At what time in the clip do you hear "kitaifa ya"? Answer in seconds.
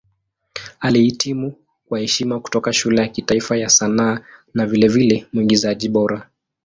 3.07-3.69